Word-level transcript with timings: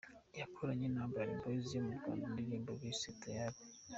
Yakoranye 0.41 0.87
na 0.89 1.01
Urban 1.05 1.29
Boyz 1.41 1.65
yo 1.75 1.81
mu 1.85 1.93
Rwanda 1.97 2.23
indirimbo 2.29 2.71
bise 2.81 3.09
‘Tayali’. 3.21 3.59